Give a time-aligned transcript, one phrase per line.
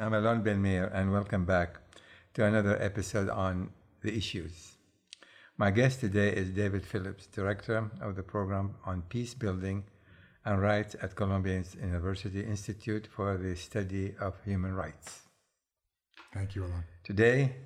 [0.00, 1.78] I'm Alon Ben Meir, and welcome back
[2.32, 3.68] to another episode on
[4.00, 4.78] the issues.
[5.58, 9.84] My guest today is David Phillips, Director of the Program on Peace Building
[10.46, 15.20] and Rights at Columbia University Institute for the Study of Human Rights.
[16.32, 16.84] Thank you, Alon.
[17.04, 17.56] Today,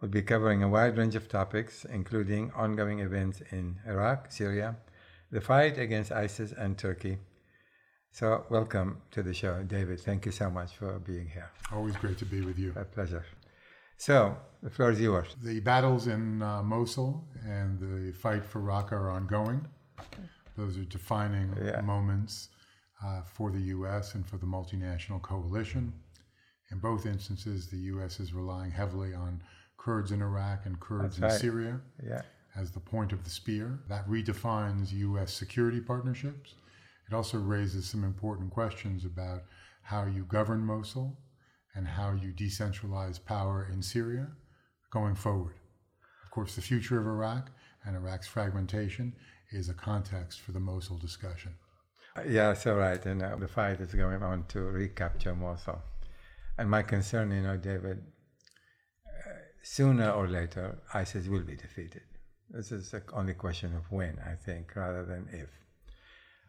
[0.00, 4.76] we'll be covering a wide range of topics, including ongoing events in Iraq, Syria,
[5.30, 7.18] the fight against ISIS, and Turkey.
[8.18, 10.00] So, welcome to the show, David.
[10.00, 11.48] Thank you so much for being here.
[11.72, 12.72] Always great to be with you.
[12.74, 13.24] A pleasure.
[13.96, 15.36] So, the floor is yours.
[15.40, 19.64] The battles in uh, Mosul and the fight for Raqqa are ongoing.
[20.56, 21.80] Those are defining Yeah.
[21.82, 22.48] moments
[23.06, 24.16] uh, for the U.S.
[24.16, 25.92] and for the multinational coalition.
[26.72, 28.18] In both instances, the U.S.
[28.18, 29.40] is relying heavily on
[29.76, 31.32] Kurds in Iraq and Kurds right.
[31.32, 32.22] in Syria Yeah.
[32.56, 33.78] as the point of the spear.
[33.88, 35.32] That redefines U.S.
[35.32, 36.56] security partnerships.
[37.08, 39.42] It also raises some important questions about
[39.82, 41.18] how you govern Mosul
[41.74, 44.28] and how you decentralize power in Syria
[44.90, 45.54] going forward.
[46.24, 47.50] Of course, the future of Iraq
[47.84, 49.14] and Iraq's fragmentation
[49.50, 51.54] is a context for the Mosul discussion.
[52.26, 53.04] Yeah, so right.
[53.06, 55.80] And uh, the fight is going on to recapture Mosul.
[56.58, 58.02] And my concern, you know, David,
[59.06, 59.30] uh,
[59.62, 62.02] sooner or later, ISIS will be defeated.
[62.50, 65.48] This is the only question of when, I think, rather than if.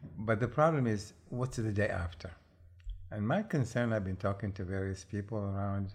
[0.02, 2.30] But the problem is, what's the day after?
[3.10, 5.92] And my concern, I've been talking to various people around,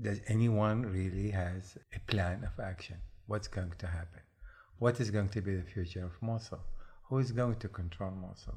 [0.00, 2.96] does anyone really has a plan of action?
[3.26, 4.20] What's going to happen?
[4.78, 6.60] What is going to be the future of Mosul?
[7.08, 8.54] Who is going to control Mosul?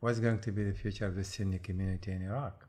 [0.00, 2.68] What's going to be the future of the Sunni community in Iraq?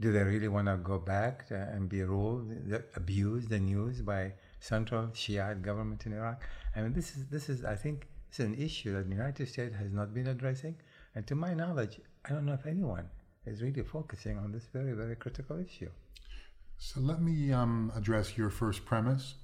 [0.00, 2.52] Do they really want to go back and be ruled,
[2.96, 6.42] abused and used by central Shiite government in Iraq?
[6.74, 9.46] I mean, this is this is I think this is an issue that the United
[9.46, 10.76] States has not been addressing,
[11.14, 13.10] and to my knowledge, I don't know if anyone
[13.44, 15.90] is really focusing on this very very critical issue.
[16.78, 19.34] So let me um, address your first premise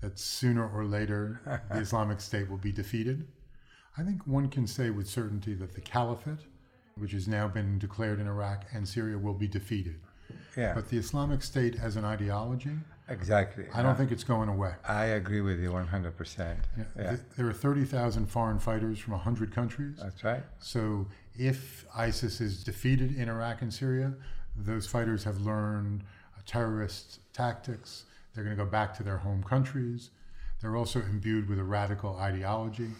[0.00, 3.28] that sooner or later the Islamic State will be defeated.
[3.96, 6.44] I think one can say with certainty that the caliphate,
[6.96, 10.00] which has now been declared in Iraq and Syria, will be defeated.
[10.56, 12.76] Yeah, But the Islamic State as an ideology,
[13.08, 13.64] exactly.
[13.74, 14.74] I don't think it's going away.
[14.86, 16.16] I agree with you 100.
[16.16, 19.96] percent Yeah, Yeah, th- There are 30,000 foreign fighters from 100 countries.
[20.02, 20.42] that's right.
[20.58, 24.12] So if ISIS is defeated in Iraq and Syria,
[24.56, 26.02] those fighters have learned
[26.36, 28.04] uh, terrorist tactics.
[28.34, 30.10] They're going to go back to their home countries.
[30.60, 32.90] They're also imbued with a radical ideology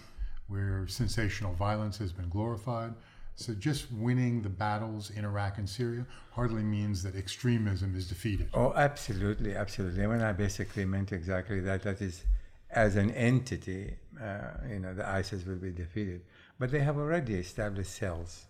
[0.49, 2.93] where sensational violence has been glorified.
[3.35, 8.49] So just winning the battles in Iraq and Syria hardly means that extremism is defeated.
[8.55, 10.07] Oh, absolutely, absolutely.
[10.07, 12.25] When I basically meant exactly that, that is,
[12.71, 14.39] as an entity, uh,
[14.69, 16.23] you know, the ISIS will be defeated.
[16.59, 18.47] But they have already established cells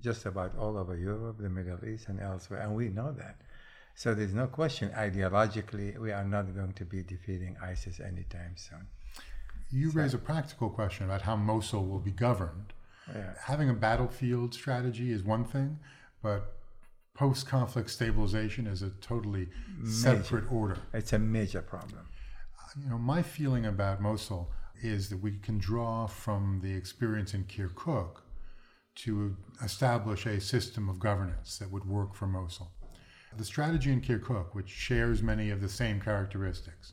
[0.00, 3.36] just about all over Europe, the Middle East, and elsewhere, and we know that.
[3.94, 8.86] So there's no question, ideologically, we are not going to be defeating ISIS anytime soon.
[9.72, 12.72] You raise a practical question about how Mosul will be governed.
[13.14, 13.34] Yeah.
[13.44, 15.78] Having a battlefield strategy is one thing,
[16.22, 16.54] but
[17.14, 19.48] post conflict stabilization is a totally
[19.84, 20.78] separate order.
[20.92, 22.08] It's a major problem.
[22.82, 24.52] You know, my feeling about Mosul
[24.82, 28.20] is that we can draw from the experience in Kirkuk
[28.96, 32.70] to establish a system of governance that would work for Mosul.
[33.36, 36.92] The strategy in Kirkuk, which shares many of the same characteristics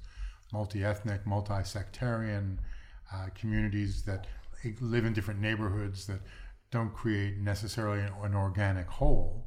[0.54, 2.60] multi ethnic, multi sectarian
[3.14, 4.28] uh, communities that
[4.82, 6.22] live in different neighborhoods that
[6.72, 9.46] don't create necessarily an, an organic whole,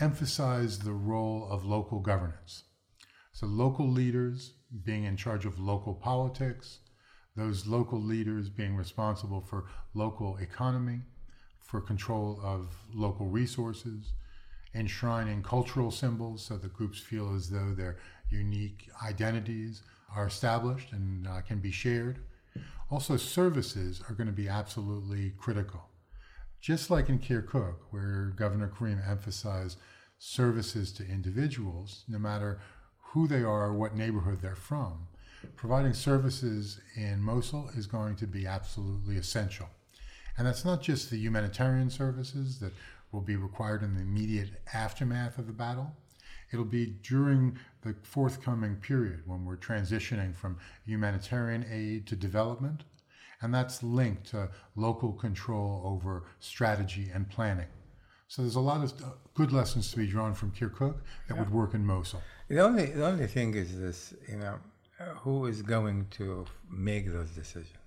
[0.00, 2.64] emphasize the role of local governance.
[3.32, 4.54] So, local leaders
[4.84, 6.80] being in charge of local politics,
[7.36, 11.02] those local leaders being responsible for local economy,
[11.60, 14.12] for control of local resources,
[14.74, 17.98] enshrining cultural symbols so that groups feel as though their
[18.30, 19.82] unique identities
[20.14, 22.18] are established and uh, can be shared.
[22.90, 25.90] Also, services are going to be absolutely critical.
[26.60, 29.78] Just like in Kirkuk, where Governor Karim emphasized
[30.18, 32.60] services to individuals, no matter
[33.12, 35.06] who they are or what neighborhood they're from,
[35.54, 39.68] providing services in Mosul is going to be absolutely essential.
[40.36, 42.72] And that's not just the humanitarian services that
[43.12, 45.92] will be required in the immediate aftermath of the battle.
[46.52, 52.84] It'll be during the forthcoming period when we're transitioning from humanitarian aid to development.
[53.40, 57.68] And that's linked to local control over strategy and planning.
[58.26, 60.96] So there's a lot of uh, good lessons to be drawn from Kirkuk
[61.28, 62.20] that would work in Mosul.
[62.48, 64.58] The only, the only thing is this, you know,
[65.20, 67.78] who is going to make those decisions?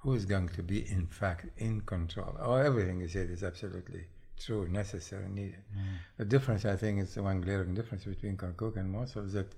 [0.00, 2.36] Who is going to be, in fact, in control?
[2.40, 4.06] Oh, everything you said is absolutely
[4.40, 5.62] true, necessary, needed.
[5.76, 5.98] Mm.
[6.18, 9.54] The difference, I think, is the one glaring difference between Kirkuk and Mosul is that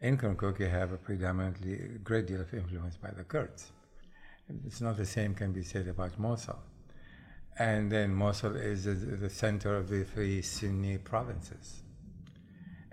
[0.00, 3.70] in Kirkuk you have a predominantly a great deal of influence by the Kurds.
[4.66, 6.58] It's not the same can be said about Mosul.
[7.58, 11.82] And then Mosul is the, the center of the three Sunni provinces.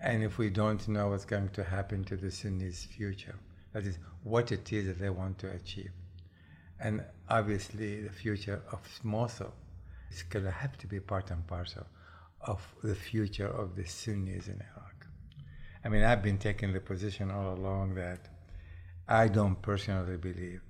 [0.02, 3.36] And if we don't know what's going to happen to the Sunnis' future,
[3.74, 5.92] that is, what it is that they want to achieve.
[6.80, 9.54] And obviously, the future of Mosul
[10.12, 11.86] is going to have to be part and parcel
[12.42, 15.08] of the future of the Sunnis in Iraq.
[15.84, 18.30] I mean, I've been taking the position all along that
[19.08, 20.62] I don't personally believe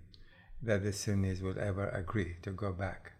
[0.61, 3.13] that the Sunnis will ever agree to go back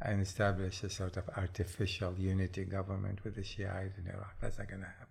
[0.00, 4.36] and establish a sort of artificial unity government with the Shiites in Iraq.
[4.40, 5.06] That's not going to happen.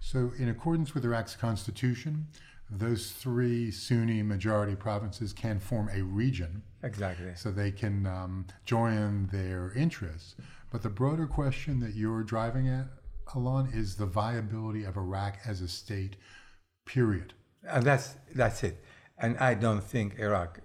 [0.00, 2.26] So, in accordance with Iraq's constitution,
[2.70, 6.62] those three Sunni majority provinces can form a region.
[6.82, 7.32] Exactly.
[7.36, 10.34] So they can um, join their interests.
[10.72, 12.86] But the broader question that you're driving at,
[13.34, 16.16] Alon, is the viability of Iraq as a state,
[16.84, 17.34] period.
[17.68, 18.82] And that's, that's it.
[19.18, 20.60] And I don't think Iraq,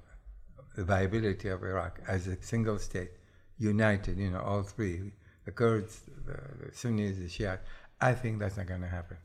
[0.75, 3.11] the viability of Iraq as a single state,
[3.57, 5.11] united, you know, all three,
[5.45, 7.63] the Kurds, the, Sunnis, the Shiites,
[7.99, 9.17] I think that's not going to happen.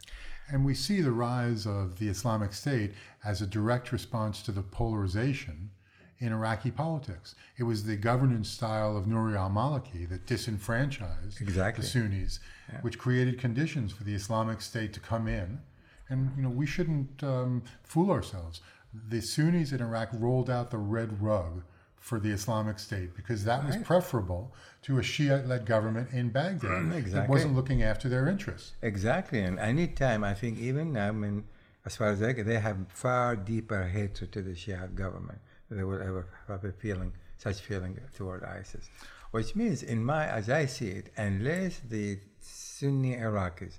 [0.48, 2.92] And we see the rise of the Islamic State
[3.24, 5.70] as a direct response to the polarization
[6.18, 7.34] in Iraqi politics.
[7.58, 11.82] It was the governance style of Nouri al Maliki that disenfranchised exactly.
[11.82, 12.40] the Sunnis,
[12.72, 12.80] yeah.
[12.80, 15.60] which created conditions for the Islamic State to come in.
[16.08, 18.60] And you know we shouldn't um, fool ourselves.
[19.08, 21.62] The Sunnis in Iraq rolled out the red rug
[22.06, 23.66] for the Islamic State because that right.
[23.66, 26.92] was preferable to a Shiite-led government in Baghdad mm-hmm.
[26.92, 27.20] exactly.
[27.20, 28.74] that wasn't looking after their interests.
[28.80, 31.42] Exactly, and any time I think even now, I mean,
[31.84, 35.84] as far as they they have far deeper hatred to the Shiite government than they
[35.84, 38.88] will ever have a feeling, such feeling toward ISIS.
[39.32, 43.78] Which means, in my as I see it, unless the Sunni Iraqis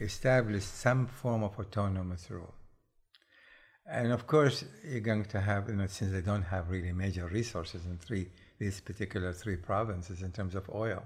[0.00, 2.54] establish some form of autonomous rule,
[3.90, 7.26] and of course, you're going to have, you know, since they don't have really major
[7.26, 11.02] resources in three, these particular three provinces in terms of oil,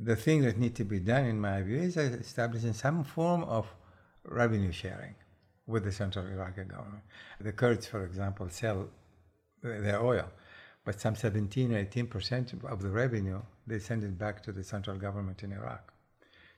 [0.00, 3.66] the thing that needs to be done, in my view, is establishing some form of
[4.24, 5.14] revenue sharing
[5.66, 7.02] with the central Iraqi government.
[7.40, 8.88] The Kurds, for example, sell
[9.62, 10.28] their oil,
[10.84, 14.64] but some 17 or 18 percent of the revenue they send it back to the
[14.64, 15.92] central government in Iraq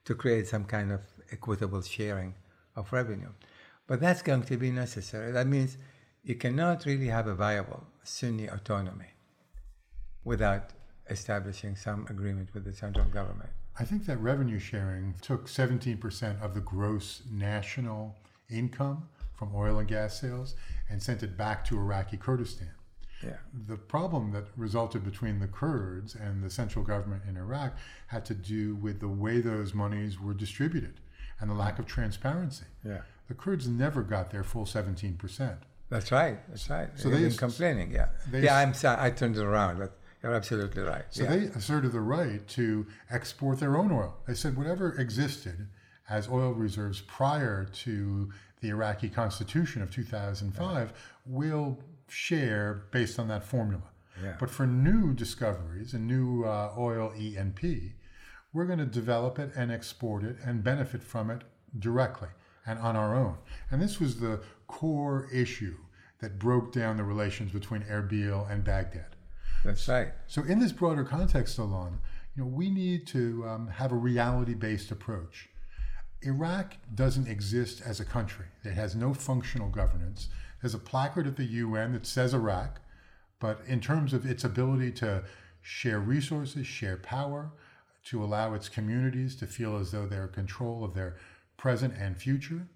[0.05, 1.01] to create some kind of
[1.31, 2.35] equitable sharing
[2.77, 3.31] of revenue.
[3.87, 5.31] But that's going to be necessary.
[5.33, 5.77] That means
[6.23, 9.13] you cannot really have a viable Sunni autonomy
[10.25, 10.71] without
[11.11, 13.51] establishing some agreement with the central government.
[13.79, 18.17] I think that revenue sharing took 17% of the gross national
[18.49, 20.55] income from oil and gas sales
[20.89, 22.71] and sent it back to Iraqi Kurdistan.
[23.23, 23.37] Yeah.
[23.67, 27.77] The problem that resulted between the Kurds and the central government in Iraq
[28.07, 31.01] had to do with the way those monies were distributed
[31.41, 32.67] and the lack of transparency.
[32.85, 33.03] Yeah.
[33.29, 35.57] The Kurds never got their full 17%.
[35.91, 36.39] That's right.
[36.49, 36.89] That's right.
[36.97, 37.93] So they've been complaining.
[37.93, 38.09] Yeah.
[38.33, 38.57] yeah.
[38.57, 38.99] I'm sorry.
[39.01, 41.05] I turned it around, but you're absolutely right.
[41.11, 41.31] So yeah.
[41.31, 44.15] they asserted the right to export their own oil.
[44.27, 45.69] They said whatever existed
[46.09, 48.31] as oil reserves prior to
[48.61, 50.95] the Iraqi constitution of 2005 yeah.
[51.27, 53.85] will share based on that formula.
[54.23, 54.37] Yeah.
[54.39, 57.93] But for new discoveries and new uh, oil E&P,
[58.53, 61.43] we're going to develop it and export it and benefit from it
[61.79, 62.29] directly
[62.67, 63.37] and on our own.
[63.71, 65.77] And this was the core issue
[66.21, 69.17] that broke down the relations between Erbil and Baghdad.
[69.65, 70.09] That's right.
[70.27, 71.99] So, in this broader context, Alon,
[72.37, 75.49] you know, we need to um, have a reality-based approach.
[76.23, 78.47] Iraq doesn't exist as a country.
[78.63, 80.29] It has no functional governance.
[80.61, 82.81] There's a placard at the UN that says Iraq,
[83.39, 85.25] but in terms of its ability to
[85.61, 87.51] share resources, share power,
[88.05, 91.17] to allow its communities to feel as though they're in control of their
[91.57, 92.67] present and future,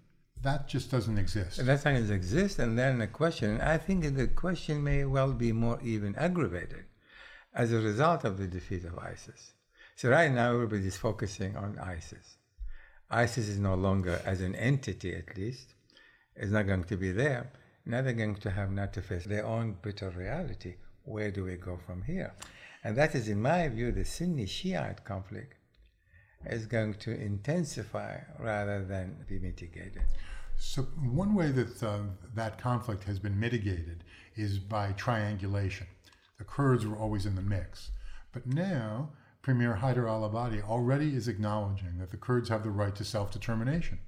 [0.41, 1.57] that just doesn't exist.
[1.57, 5.79] That doesn't exist, and then the question, I think the question may well be more
[5.83, 6.85] even aggravated
[7.53, 9.53] as a result of the defeat of ISIS.
[9.95, 12.37] So right now everybody is focusing on ISIS.
[13.11, 15.73] ISIS is no longer, as an entity at least,
[16.37, 17.51] is not going to be there.
[17.85, 20.75] Now they're going to have not to face their own bitter reality.
[21.03, 22.33] Where do we go from here?
[22.83, 25.55] And that is, in my view, the Sunni Shiite conflict
[26.45, 30.03] is going to intensify rather than be mitigated.
[30.57, 31.99] So, one way that uh,
[32.35, 34.03] that conflict has been mitigated
[34.35, 35.87] is by triangulation.
[36.37, 37.91] The Kurds were always in the mix.
[38.31, 39.09] But now,
[39.41, 43.31] Premier Haider al Abadi already is acknowledging that the Kurds have the right to self
[43.31, 43.99] determination.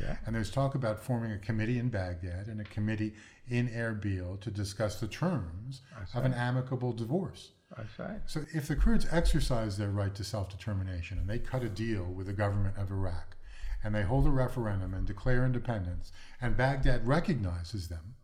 [0.00, 0.16] Yeah.
[0.26, 3.14] And there's talk about forming a committee in Baghdad and a committee
[3.48, 5.82] in Erbil to discuss the terms
[6.14, 7.50] of an amicable divorce.
[7.76, 8.20] That's right.
[8.26, 12.04] So if the Kurds exercise their right to self determination and they cut a deal
[12.04, 13.36] with the government of Iraq
[13.82, 18.14] and they hold a referendum and declare independence and Baghdad recognizes them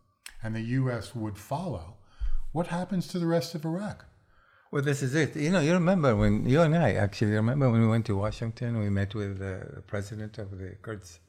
[0.41, 1.13] and the U.S.
[1.13, 1.97] would follow,
[2.51, 4.05] what happens to the rest of Iraq?
[4.71, 5.35] Well, this is it.
[5.35, 8.79] You know, you remember when you and I actually remember when we went to Washington,
[8.79, 11.19] we met with the president of the Kurds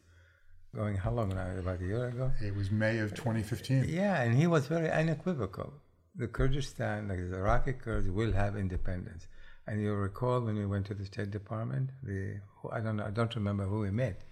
[0.74, 1.50] going how long now?
[1.58, 2.32] About a year ago?
[2.40, 3.86] It was May of 2015.
[3.88, 5.72] Yeah, and he was very unequivocal.
[6.14, 9.28] The Kurdistan, like the Iraqi Kurds, will have independence.
[9.66, 12.40] And you'll recall when we went to the State Department, the
[12.70, 14.24] I don't know, I don't remember who we met,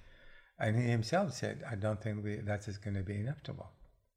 [0.58, 3.70] and he himself said, "I don't think we, that is going to be inevitable.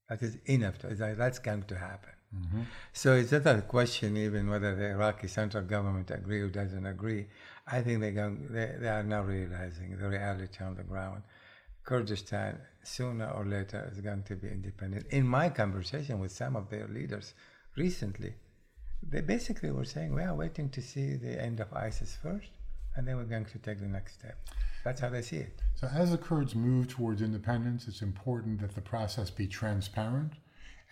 [0.09, 0.95] That is inevitable.
[0.99, 2.61] Like, that's going to happen." Mm-hmm.
[2.93, 7.27] So it's not a question even whether the Iraqi central government agree or doesn't agree.
[7.67, 11.21] I think they, going, they, they are now realizing the reality on the ground.
[11.83, 15.05] Kurdistan, sooner or later, is going to be independent.
[15.11, 17.33] In my conversation with some of their leaders
[17.75, 18.35] recently,
[19.01, 22.49] they basically were saying, we are waiting to see the end of ISIS first,
[22.95, 24.37] and then we're going to take the next step.
[24.83, 25.61] That's how they see it.
[25.75, 30.33] So, as the Kurds move towards independence, it's important that the process be transparent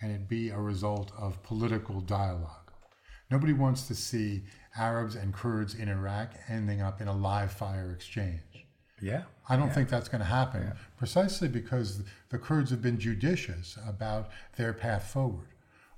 [0.00, 2.72] and it be a result of political dialogue.
[3.30, 4.42] Nobody wants to see
[4.76, 8.66] Arabs and Kurds in Iraq ending up in a live fire exchange.
[9.00, 9.22] Yeah.
[9.48, 9.74] I don't yeah.
[9.74, 10.72] think that's going to happen yeah.
[10.96, 15.48] precisely because the Kurds have been judicious about their path forward.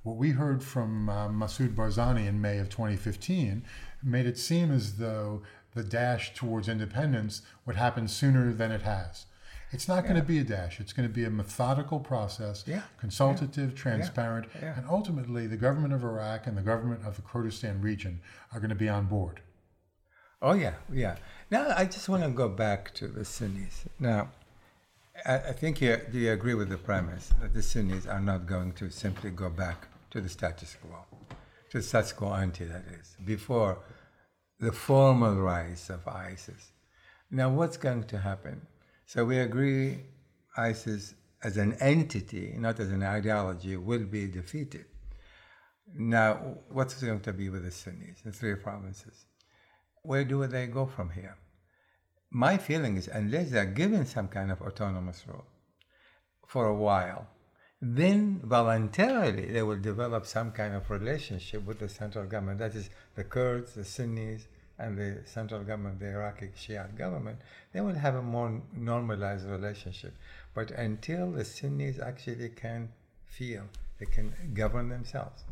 [0.05, 3.65] What we heard from uh, Masoud Barzani in May of 2015
[4.03, 5.43] made it seem as though
[5.75, 9.25] the dash towards independence would happen sooner than it has.
[9.73, 10.79] It's not going to be a dash.
[10.79, 12.83] It's going to be a methodical process, yeah.
[13.01, 13.77] consultative, yeah.
[13.77, 14.77] transparent, yeah.
[14.77, 18.21] and ultimately the government of Iraq and the government of the Kurdistan region
[18.53, 19.41] are going to be on board.
[20.43, 21.17] Oh yeah, yeah.
[21.51, 23.87] Now I just want to go back to the Sunnis.
[23.99, 24.29] Now,
[25.25, 28.47] I, I think you do you agree with the premise that the Sunnis are not
[28.47, 30.97] going to simply go back to the status quo,
[31.71, 33.81] to the status quo ante that is before
[34.61, 36.71] the formal rise of ISIS.
[37.33, 38.65] Now, what's going to happen?
[39.07, 40.05] So we agree
[40.57, 44.85] ISIS as an entity, not as an ideology, will be defeated.
[45.99, 49.27] Now, what's going to be with the Sunnis, the three provinces?
[50.03, 51.37] Where do they go from here?
[52.31, 55.47] My feeling is, unless they're given some kind of autonomous role
[56.47, 57.27] for a while,
[57.87, 62.59] then voluntarily they will develop some kind of relationship with the central government.
[62.59, 64.47] That is, the Kurds, the Sunnis,
[64.79, 67.39] and the central government, the Iraqi Shiite government,
[67.73, 70.15] they will have a more normalized relationship.
[70.55, 72.91] But until the Sunnis actually can
[73.27, 73.65] feel
[73.99, 75.45] they can govern themselves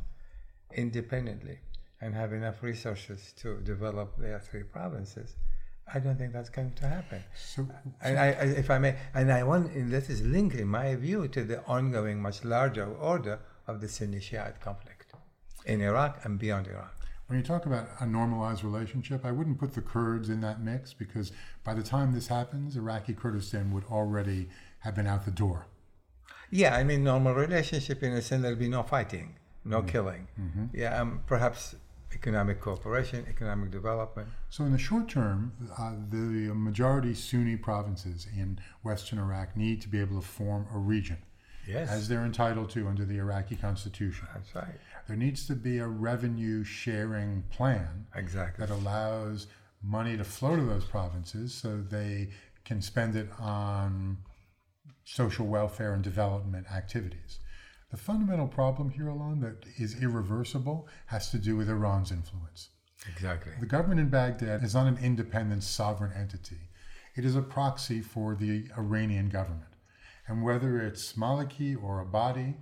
[0.74, 1.58] independently
[2.00, 5.36] and have enough resources to develop their three provinces,
[5.92, 7.22] I don't think that's going to happen.
[7.34, 7.68] So,
[8.02, 10.94] and I, I, if I may, and I want, and this is linked, in my
[10.94, 15.12] view, to the ongoing, much larger order of the Sunni Shiite conflict
[15.66, 16.96] in Iraq and beyond Iraq.
[17.26, 20.92] When you talk about a normalized relationship, I wouldn't put the Kurds in that mix
[20.92, 21.32] because
[21.64, 24.48] by the time this happens, Iraqi Kurdistan would already
[24.80, 25.66] have been out the door.
[26.50, 29.88] Yeah, I mean, normal relationship in a sense there'll be no fighting, no mm-hmm.
[29.88, 30.28] killing.
[30.38, 30.64] Mm-hmm.
[30.74, 31.74] Yeah, um, perhaps
[32.14, 34.28] economic cooperation, economic development.
[34.50, 39.88] So, in the short term, uh, the majority Sunni provinces in western Iraq need to
[39.88, 41.18] be able to form a region.
[41.66, 41.90] Yes.
[41.90, 44.26] As they're entitled to under the Iraqi constitution.
[44.34, 44.80] That's right.
[45.06, 48.66] There needs to be a revenue sharing plan exactly.
[48.66, 49.46] that allows
[49.82, 52.30] money to flow to those provinces so they
[52.64, 54.18] can spend it on
[55.04, 57.38] social welfare and development activities.
[57.92, 62.70] The fundamental problem here, Alon, that is irreversible has to do with Iran's influence.
[63.14, 63.52] Exactly.
[63.60, 66.70] The government in Baghdad is not an independent sovereign entity.
[67.16, 69.74] It is a proxy for the Iranian government.
[70.26, 72.54] And whether it's Maliki or Abadi,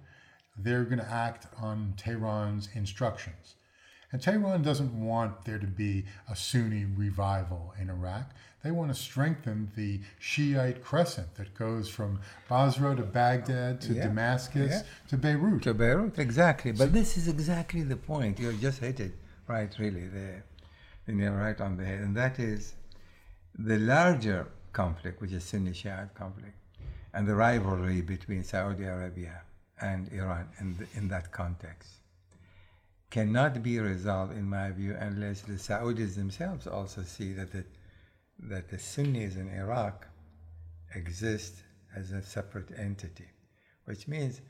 [0.59, 3.55] they're going to act on Tehran's instructions.
[4.13, 8.35] And Tehran doesn't want there to be a Sunni revival in Iraq.
[8.65, 14.05] They want to strengthen the Shiite crescent that goes from Basra to Baghdad to yeah,
[14.05, 14.83] Damascus yeah.
[15.09, 15.63] to Beirut.
[15.63, 16.73] To Beirut, exactly.
[16.73, 18.39] But this is exactly the point.
[18.39, 19.13] You just hit it
[19.47, 20.45] right, really, there.
[21.07, 22.01] And you're right on the head.
[22.01, 22.75] And that is
[23.59, 26.57] the larger conflict, which is Sunni Shiite conflict,
[27.15, 29.43] and the rivalry between Saudi Arabia
[29.81, 32.00] and Iran in, the, in that context
[33.11, 37.65] cannot be resolved, in my view, unless the Saudis themselves also see that the,
[38.39, 40.07] that the Sunnis in Iraq
[40.95, 41.63] exist
[41.97, 43.27] as a separate entity,
[43.85, 44.41] which means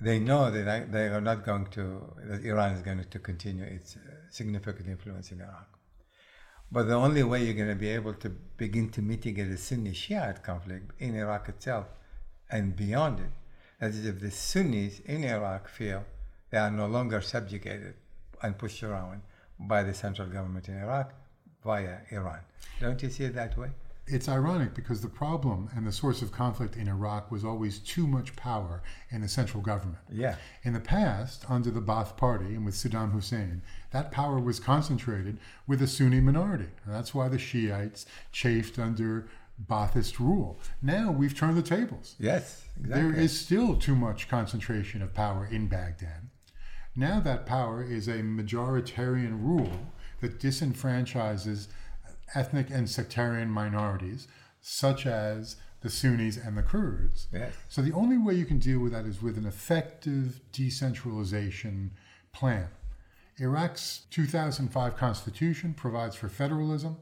[0.00, 3.96] they know that they are not going to, that Iran is going to continue its
[3.96, 5.78] uh, significant influence in Iraq.
[6.70, 9.94] But the only way you're going to be able to begin to mitigate the Sunni
[9.94, 11.86] Shiite conflict in Iraq itself
[12.50, 13.32] and beyond it,
[13.80, 16.04] that is, if the Sunnis in Iraq feel
[16.50, 17.94] they are no longer subjugated
[18.42, 19.22] and pushed around
[19.58, 21.12] by the central government in Iraq
[21.64, 22.40] via Iran.
[22.80, 23.70] Don't you see it that way?
[24.10, 28.06] It's ironic because the problem and the source of conflict in Iraq was always too
[28.06, 29.98] much power in the central government.
[30.10, 30.36] Yeah.
[30.62, 35.38] In the past, under the Ba'ath Party and with Saddam Hussein, that power was concentrated
[35.66, 36.68] with a Sunni minority.
[36.86, 39.28] And that's why the Shiites chafed under
[39.62, 40.58] Ba'athist rule.
[40.80, 42.14] Now we've turned the tables.
[42.18, 43.02] Yes, exactly.
[43.02, 46.30] There is still too much concentration of power in Baghdad.
[46.98, 51.68] Now that power is a majoritarian rule that disenfranchises
[52.34, 54.26] ethnic and sectarian minorities,
[54.60, 57.28] such as the Sunnis and the Kurds.
[57.32, 57.54] Yes.
[57.68, 61.92] So the only way you can deal with that is with an effective decentralization
[62.32, 62.66] plan.
[63.36, 66.96] Iraq's 2005 constitution provides for federalism.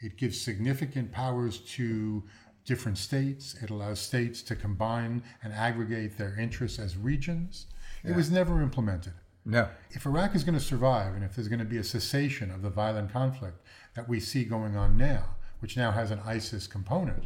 [0.00, 2.22] It gives significant powers to
[2.64, 3.54] different states.
[3.62, 7.66] It allows states to combine and aggregate their interests as regions.
[8.04, 9.14] It was never implemented.
[9.44, 9.68] No.
[9.90, 12.62] If Iraq is going to survive and if there's going to be a cessation of
[12.62, 13.60] the violent conflict
[13.94, 17.24] that we see going on now, which now has an ISIS component,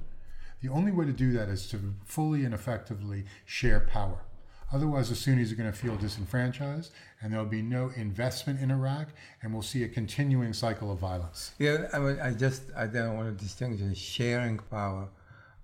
[0.63, 4.25] the only way to do that is to fully and effectively share power.
[4.73, 9.09] Otherwise, the Sunnis are going to feel disenfranchised, and there'll be no investment in Iraq,
[9.43, 11.53] and we'll see a continuing cycle of violence.
[11.59, 15.09] Yeah, I mean, I just I don't want to distinguish sharing power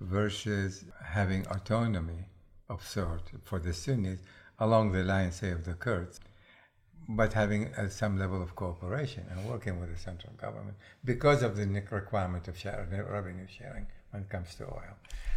[0.00, 2.26] versus having autonomy
[2.68, 4.20] of sort for the Sunnis
[4.58, 6.20] along the line, say, of the Kurds,
[7.08, 11.56] but having uh, some level of cooperation and working with the central government because of
[11.56, 14.94] the requirement of sharing, revenue sharing when it comes to oil.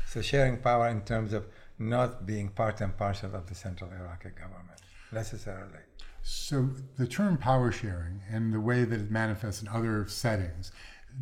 [0.07, 1.47] So sharing power in terms of
[1.79, 5.79] not being part and parcel of the central Iraqi government necessarily.
[6.23, 10.71] So the term power sharing and the way that it manifests in other settings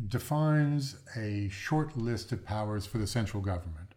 [0.08, 3.94] defines a short list of powers for the central government.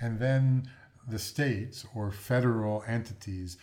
[0.00, 0.70] And then
[1.08, 3.56] the states or federal entities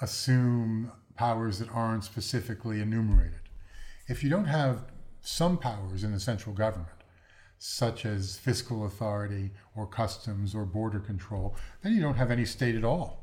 [0.00, 3.40] assume powers that aren't specifically enumerated.
[4.08, 4.84] If you don't have
[5.20, 6.88] some powers in the central government,
[7.58, 12.74] such as fiscal authority or customs or border control, then you don't have any state
[12.74, 13.21] at all.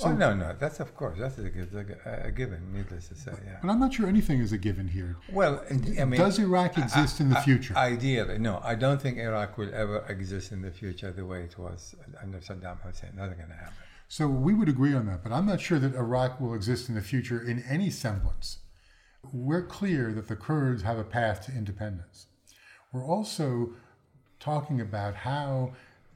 [0.00, 1.50] Oh, so, oh, no, no, that's of course, that's a,
[2.06, 3.58] a, a, given, needless to say, yeah.
[3.60, 5.16] But I'm not sure anything is a given here.
[5.32, 6.20] Well, I mean.
[6.20, 7.76] Does Iraq exist I, in the future?
[7.76, 8.60] ideally, no.
[8.62, 12.38] I don't think Iraq will ever exist in the future the way it was under
[12.38, 13.10] Saddam Hussein.
[13.16, 13.74] Nothing going to happen.
[14.06, 16.94] So we would agree on that, but I'm not sure that Iraq will exist in
[16.94, 18.58] the future in any semblance.
[19.32, 22.26] We're clear that the Kurds have a path to independence.
[22.92, 23.74] We're also
[24.38, 25.72] talking about how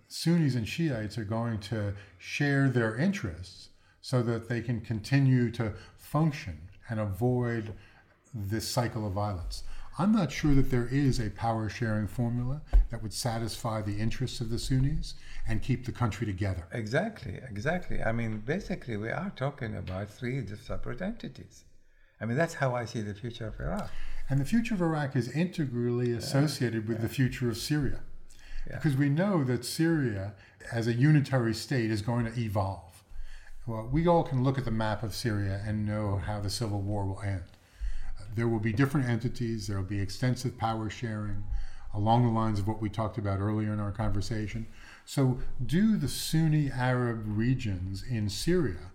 [0.08, 3.70] Sunnis and Shiites are going to share their interests
[4.02, 7.72] so that they can continue to function and avoid
[8.34, 9.62] this cycle of violence.
[9.98, 14.40] I'm not sure that there is a power sharing formula that would satisfy the interests
[14.40, 15.14] of the Sunnis
[15.46, 16.66] and keep the country together.
[16.72, 18.02] Exactly, exactly.
[18.02, 21.64] I mean, basically, we are talking about three separate entities.
[22.20, 23.90] I mean, that's how I see the future of Iraq.
[24.30, 27.02] And the future of Iraq is integrally associated yeah, with yeah.
[27.02, 28.00] the future of Syria.
[28.68, 28.76] Yeah.
[28.76, 30.34] Because we know that Syria,
[30.72, 32.91] as a unitary state, is going to evolve.
[33.64, 36.80] Well, we all can look at the map of Syria and know how the civil
[36.80, 37.44] war will end.
[38.18, 41.44] Uh, there will be different entities, there will be extensive power sharing
[41.94, 44.66] along the lines of what we talked about earlier in our conversation.
[45.04, 48.90] So, do the Sunni Arab regions in Syria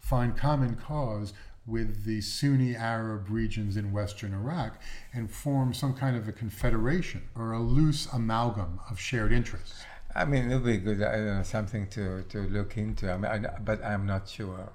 [0.00, 1.32] find common cause
[1.64, 4.82] with the Sunni Arab regions in western Iraq
[5.14, 9.84] and form some kind of a confederation or a loose amalgam of shared interests?
[10.14, 13.12] I mean, it would be good, I don't know, something to, to look into.
[13.12, 14.70] I mean, I, but I'm not sure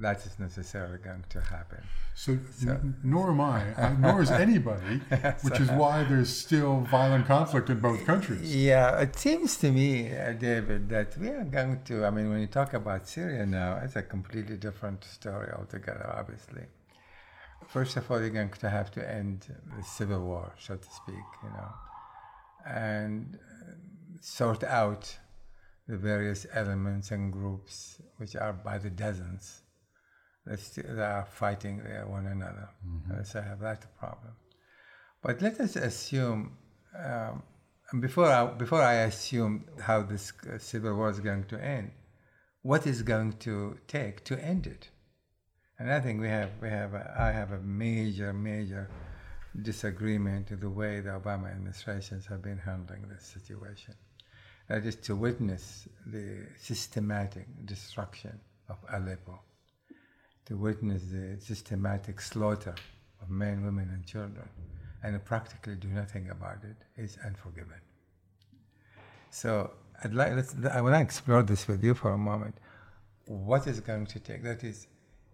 [0.00, 1.82] that is necessarily going to happen.
[2.14, 4.96] So, so n- nor am I, uh, nor is anybody,
[5.42, 8.54] which is why there's still violent conflict in both countries.
[8.54, 12.40] Yeah, it seems to me, uh, David, that we are going to, I mean, when
[12.40, 16.62] you talk about Syria now, it's a completely different story altogether, obviously.
[17.66, 19.46] First of all, you're going to have to end
[19.76, 21.72] the civil war, so to speak, you know,
[22.66, 23.38] and
[24.24, 25.18] sort out
[25.86, 29.60] the various elements and groups, which are by the dozens
[30.46, 32.70] that are fighting one another.
[32.86, 33.22] Mm-hmm.
[33.24, 34.32] So I have that problem.
[35.22, 36.56] But let us assume,
[36.98, 37.42] um,
[38.00, 41.90] before I, before I assume how this uh, civil war is going to end,
[42.62, 44.88] what is going to take to end it?
[45.78, 48.88] And I think we have, we have, a, I have a major, major
[49.60, 53.94] disagreement with the way the Obama administrations have been handling this situation.
[54.68, 59.40] That is to witness the systematic destruction of Aleppo
[60.46, 62.74] to witness the systematic slaughter
[63.22, 64.48] of men, women, and children
[65.04, 67.80] and to practically do nothing about it is unforgiven.
[69.30, 69.70] So
[70.02, 72.56] I'd like, let's, I want to explore this with you for a moment.
[73.26, 74.42] What is going to take?
[74.42, 74.86] That is,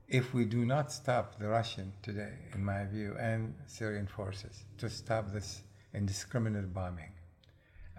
[0.09, 4.91] if we do not stop the Russian today, in my view, and Syrian forces to
[4.91, 5.63] stop this
[5.95, 7.13] indiscriminate bombing,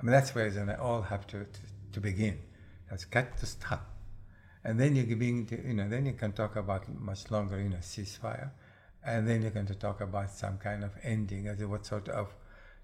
[0.02, 1.60] I mean, that's where they all have to, to,
[1.94, 2.40] to begin.
[2.90, 3.88] That's got to stop.
[4.64, 7.70] And then you begin to, you know, then you can talk about much longer, you
[7.70, 8.50] know, ceasefire.
[9.06, 12.34] And then you're going to talk about some kind of ending, as what sort of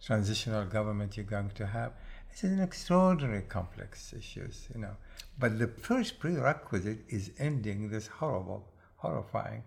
[0.03, 1.93] transitional government you're going to have.
[2.31, 4.95] It's an extraordinary complex issues, you know.
[5.39, 9.63] But the first prerequisite is ending this horrible horrifying,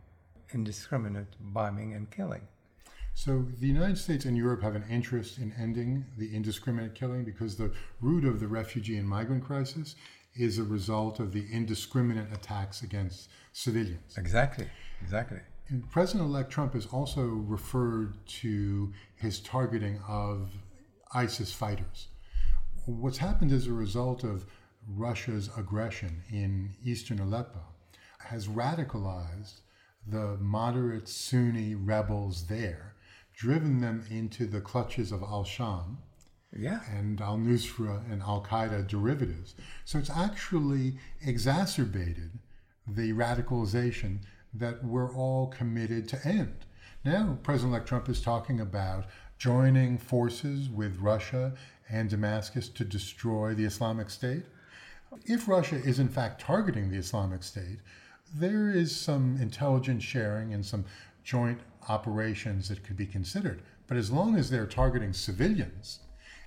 [0.52, 2.46] indiscriminate bombing and killing.
[3.14, 7.56] So the United States and Europe have an interest in ending the indiscriminate killing because
[7.56, 9.94] the root of the refugee and migrant crisis
[10.34, 14.16] is a result of the indiscriminate attacks against civilians.
[14.16, 14.66] Exactly,
[15.02, 15.40] exactly.
[15.68, 20.50] And President-elect Trump has also referred to his targeting of
[21.12, 22.08] ISIS fighters.
[22.86, 24.46] What's happened as a result of
[24.88, 27.60] Russia's aggression in eastern Aleppo
[28.18, 29.60] has radicalized
[30.06, 32.94] the moderate Sunni rebels there,
[33.40, 35.96] driven them into the clutches of al Sham
[36.54, 36.80] yeah.
[36.94, 39.54] and al Nusra and Al Qaeda derivatives.
[39.86, 42.32] So it's actually exacerbated
[42.86, 44.18] the radicalization
[44.52, 46.66] that we're all committed to end.
[47.02, 49.06] Now, President elect Trump is talking about
[49.38, 51.54] joining forces with Russia
[51.88, 54.44] and Damascus to destroy the Islamic State.
[55.24, 57.78] If Russia is in fact targeting the Islamic State,
[58.34, 60.84] there is some intelligence sharing and some
[61.24, 63.62] joint operations that could be considered.
[63.86, 66.00] But as long as they're targeting civilians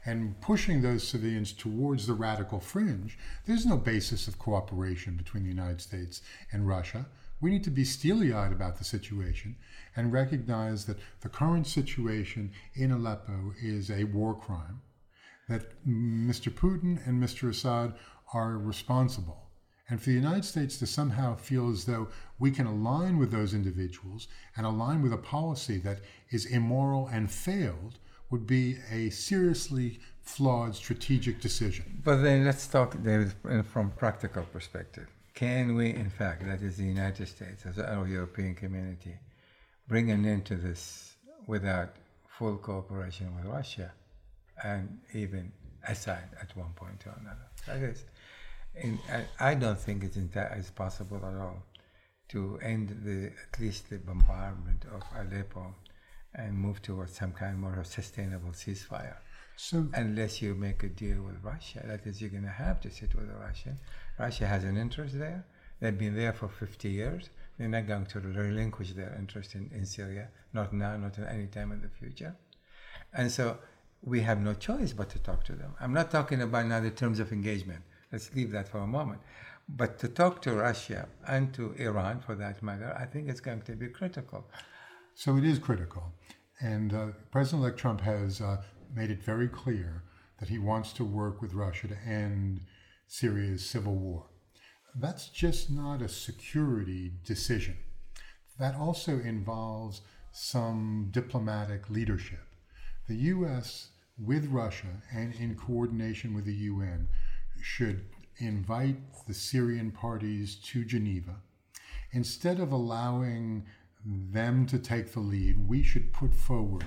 [0.06, 5.50] and pushing those civilians towards the radical fringe, there's no basis of cooperation between the
[5.50, 7.06] United States and Russia.
[7.42, 9.58] We need to be steely eyed about the situation
[9.96, 14.82] and recognize that the current situation in Aleppo is a war crime,
[15.50, 16.52] that Mr.
[16.52, 17.50] Putin and Mr.
[17.50, 17.96] Assad
[18.34, 19.43] are responsible
[19.90, 22.08] and for the United States to somehow feel as though
[22.40, 27.30] we can align with those individuals and align with a policy that is immoral and
[27.30, 32.02] failed would be a seriously flawed strategic decision.
[32.04, 33.34] But then let's talk, David,
[33.66, 35.08] from practical perspective.
[35.34, 39.16] Can we, in fact, that is the United States as a European community,
[39.88, 41.16] bring an end to this
[41.46, 41.96] without
[42.28, 43.92] full cooperation with Russia
[44.64, 45.52] and even
[45.88, 47.48] Assad at one point or another?
[47.68, 48.06] That is,
[48.82, 51.64] and I, I don't think it's, it's possible at all
[52.30, 55.76] to end the at least the bombardment of Aleppo
[56.36, 59.18] and move towards some kind of more sustainable ceasefire.
[59.56, 62.90] So unless you make a deal with Russia, that is, you're going to have to
[62.90, 63.78] sit with the Russian.
[64.18, 65.46] Russia has an interest there.
[65.80, 67.30] They've been there for 50 years.
[67.58, 71.46] They're not going to relinquish their interest in, in Syria, not now, not at any
[71.48, 72.36] time in the future.
[73.14, 73.60] And so
[74.02, 75.76] we have no choice but to talk to them.
[75.80, 77.84] I'm not talking about now the terms of engagement.
[78.14, 79.22] Let's leave that for a moment.
[79.68, 83.64] But to talk to Russia and to Iran, for that matter, I think it's going
[83.64, 84.46] to be critical.
[85.16, 86.14] So it is critical.
[86.62, 88.62] And uh, President elect Trump has uh,
[88.94, 90.04] made it very clear
[90.40, 92.62] that he wants to work with Russia to end
[93.08, 94.28] Syria's civil war.
[94.96, 97.78] That's just not a security decision.
[98.60, 102.46] That also involves some diplomatic leadership.
[103.08, 107.08] The U.S., with Russia and in coordination with the UN,
[107.64, 108.06] should
[108.38, 108.98] invite
[109.28, 111.38] the Syrian parties to Geneva.
[112.12, 113.66] Instead of allowing
[114.06, 116.86] them to take the lead, we should put forward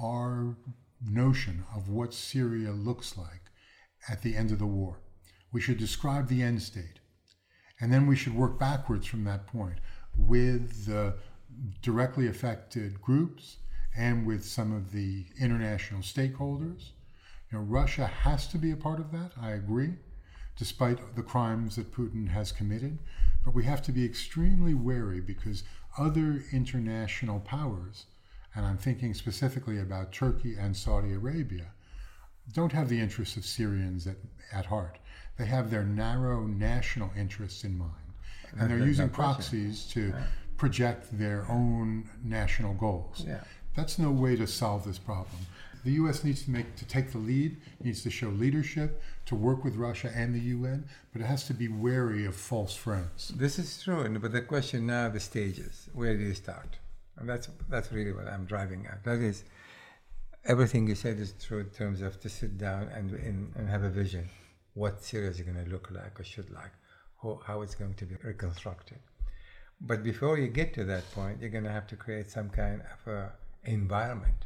[0.00, 0.56] our
[1.04, 3.42] notion of what Syria looks like
[4.08, 5.00] at the end of the war.
[5.52, 7.00] We should describe the end state.
[7.80, 9.78] And then we should work backwards from that point
[10.16, 11.14] with the
[11.80, 13.56] directly affected groups
[13.96, 16.90] and with some of the international stakeholders.
[17.50, 19.94] You know, Russia has to be a part of that, I agree
[20.56, 22.98] despite the crimes that Putin has committed.
[23.44, 25.64] But we have to be extremely wary because
[25.98, 28.06] other international powers,
[28.54, 31.66] and I'm thinking specifically about Turkey and Saudi Arabia,
[32.52, 34.16] don't have the interests of Syrians at,
[34.52, 34.98] at heart.
[35.38, 37.92] They have their narrow national interests in mind.
[38.58, 40.12] And they're using proxies to
[40.56, 43.24] project their own national goals.
[43.26, 43.40] Yeah.
[43.74, 45.46] That's no way to solve this problem.
[45.84, 46.24] The U.S.
[46.24, 50.10] needs to make to take the lead, needs to show leadership, to work with Russia
[50.12, 53.32] and the UN, but it has to be wary of false friends.
[53.36, 56.78] This is true, but the question now, the stages, where do you start?
[57.16, 59.04] And that's that's really what I'm driving at.
[59.04, 59.44] That is,
[60.44, 63.84] everything you said is true in terms of to sit down and and, and have
[63.84, 64.28] a vision,
[64.74, 66.74] what Syria is going to look like or should like,
[67.22, 68.98] how, how it's going to be reconstructed.
[69.80, 72.82] But before you get to that point, you're going to have to create some kind
[72.92, 73.32] of a
[73.64, 74.40] environment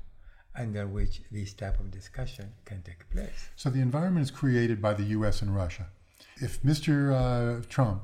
[0.57, 3.49] under which this type of discussion can take place.
[3.57, 5.43] So the environment is created by the U.S.
[5.43, 5.87] and Russia.
[6.37, 7.13] If Mr.
[7.13, 8.03] Uh, Trump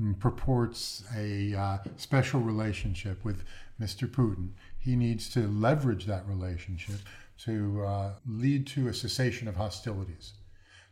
[0.00, 3.44] mm, purports a uh, special relationship with
[3.80, 4.08] Mr.
[4.08, 7.00] Putin, he needs to leverage that relationship
[7.44, 10.34] to uh, lead to a cessation of hostilities,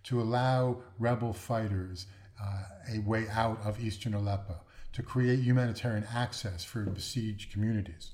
[0.05, 2.07] to allow rebel fighters
[2.42, 2.62] uh,
[2.94, 4.57] a way out of eastern Aleppo,
[4.92, 8.11] to create humanitarian access for besieged communities.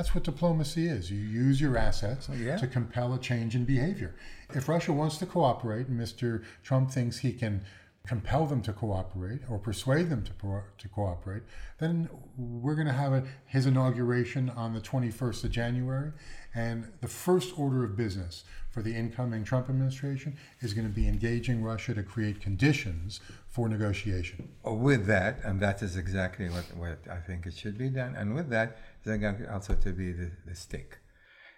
[0.00, 1.10] That's what diplomacy is.
[1.10, 2.56] You use your assets yeah.
[2.56, 4.14] to compel a change in behavior.
[4.54, 6.42] If Russia wants to cooperate, and Mr.
[6.62, 7.66] Trump thinks he can
[8.06, 10.32] compel them to cooperate or persuade them to,
[10.78, 11.42] to cooperate,
[11.80, 12.08] then
[12.38, 16.12] we're going to have a, his inauguration on the 21st of January.
[16.54, 21.08] And the first order of business for the incoming Trump administration is going to be
[21.08, 24.48] engaging Russia to create conditions for negotiation.
[24.64, 28.34] With that, and that is exactly what, what I think it should be done, and
[28.34, 30.98] with that, there's going also to be the, the stick.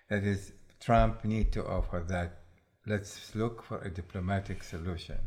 [0.09, 2.43] That is, Trump need to offer that
[2.87, 5.19] let's look for a diplomatic solution.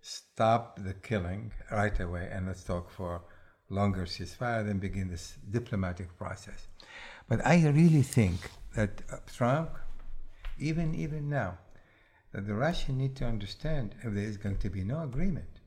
[0.00, 3.22] Stop the killing right away and let's talk for
[3.68, 6.68] longer ceasefire, then begin this diplomatic process.
[7.28, 9.70] But I really think that uh, Trump,
[10.58, 11.58] even even now,
[12.32, 15.60] that the Russians need to understand if there is going to be no agreement,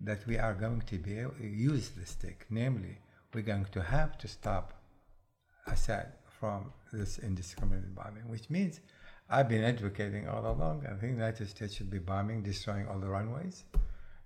[0.00, 2.46] that we are going to be able to use the stick.
[2.50, 2.98] Namely,
[3.32, 4.74] we're going to have to stop
[5.66, 8.80] Assad from this indiscriminate bombing, which means
[9.30, 10.84] I've been advocating all along.
[10.86, 13.64] I think the United States should be bombing, destroying all the runways,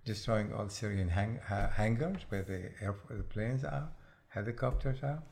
[0.05, 3.89] destroying all Syrian hang, hangars where the, air, the planes are,
[4.29, 5.23] helicopters are,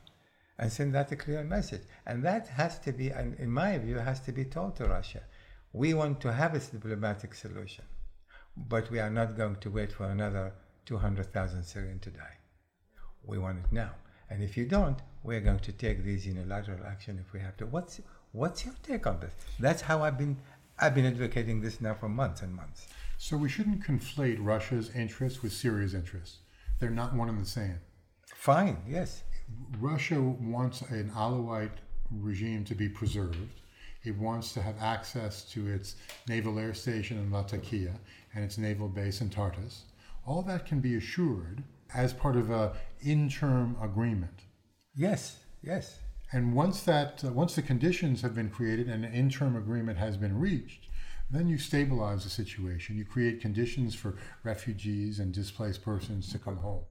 [0.57, 1.81] and send that a clear message.
[2.05, 5.21] And that has to be, and in my view, has to be told to Russia.
[5.73, 7.85] We want to have a diplomatic solution,
[8.55, 10.53] but we are not going to wait for another
[10.85, 12.37] 200,000 Syrians to die.
[13.23, 13.91] We want it now.
[14.29, 17.65] And if you don't, we're going to take these unilateral action if we have to.
[17.65, 17.99] What's
[18.31, 19.33] what's your take on this?
[19.59, 20.37] That's how I've been
[20.79, 22.87] I've been advocating this now for months and months.
[23.17, 26.37] So we shouldn't conflate Russia's interests with Syria's interests.
[26.79, 27.79] They're not one and the same.
[28.35, 29.23] Fine, yes.
[29.79, 31.79] Russia wants an Alawite
[32.11, 33.37] regime to be preserved.
[34.03, 35.95] It wants to have access to its
[36.29, 37.95] naval air station in Latakia
[38.33, 39.81] and its naval base in Tartus.
[40.25, 41.63] All that can be assured
[41.93, 44.46] as part of a interim agreement.
[44.97, 45.99] Yes, yes.
[46.31, 50.17] And once that uh, once the conditions have been created and an interim agreement has
[50.17, 50.87] been reached,
[51.29, 52.97] then you stabilize the situation.
[52.97, 56.85] You create conditions for refugees and displaced persons to come home.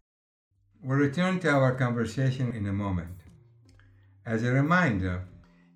[0.85, 3.17] We'll return to our conversation in a moment.
[4.25, 5.25] As a reminder,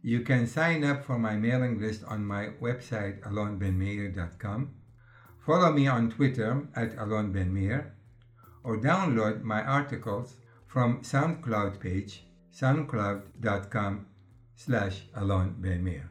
[0.01, 4.71] you can sign up for my mailing list on my website alonbenmeir.com.
[5.45, 7.91] Follow me on Twitter at alonbenmeir
[8.63, 10.37] or download my articles
[10.71, 12.23] from SoundCloud page
[12.57, 14.07] soundcloud.com
[14.55, 16.11] slash alon ben meir.